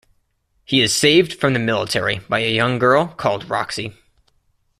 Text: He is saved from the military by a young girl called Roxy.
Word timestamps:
He 0.65 0.81
is 0.81 0.95
saved 0.95 1.33
from 1.35 1.53
the 1.53 1.59
military 1.59 2.21
by 2.27 2.39
a 2.39 2.51
young 2.51 2.79
girl 2.79 3.05
called 3.05 3.47
Roxy. 3.47 3.93